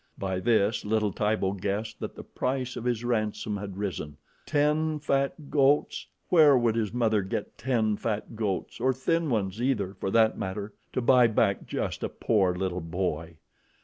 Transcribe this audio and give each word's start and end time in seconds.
By 0.17 0.39
this 0.39 0.83
little 0.83 1.11
Tibo 1.13 1.51
guessed 1.51 1.99
that 1.99 2.15
the 2.15 2.23
price 2.23 2.75
of 2.75 2.85
his 2.85 3.03
ransom 3.03 3.55
had 3.55 3.77
risen. 3.77 4.17
Ten 4.47 4.97
fat 4.97 5.51
goats? 5.51 6.07
Where 6.29 6.57
would 6.57 6.75
his 6.75 6.91
mother 6.91 7.21
get 7.21 7.55
ten 7.55 7.97
fat 7.97 8.35
goats, 8.35 8.79
or 8.79 8.93
thin 8.93 9.29
ones, 9.29 9.61
either, 9.61 9.93
for 9.93 10.09
that 10.09 10.39
matter, 10.39 10.73
to 10.93 11.03
buy 11.03 11.27
back 11.27 11.67
just 11.67 12.01
a 12.01 12.09
poor 12.09 12.55
little 12.55 12.81
boy? 12.81 13.37